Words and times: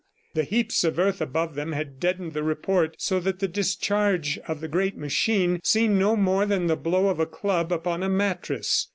The 0.33 0.45
heaps 0.45 0.83
of 0.83 0.97
earth 0.97 1.21
above 1.21 1.53
them 1.53 1.73
had 1.73 1.99
deadened 1.99 2.33
the 2.33 2.41
report, 2.41 2.95
so 2.97 3.19
that 3.19 3.37
the 3.37 3.47
discharge 3.47 4.39
of 4.47 4.59
the 4.59 4.67
great 4.67 4.97
machine 4.97 5.59
seemed 5.63 5.97
no 5.99 6.15
more 6.15 6.47
than 6.47 6.65
the 6.65 6.75
blow 6.75 7.09
of 7.09 7.19
a 7.19 7.27
club 7.27 7.71
upon 7.71 8.01
a 8.01 8.09
mattress. 8.09 8.87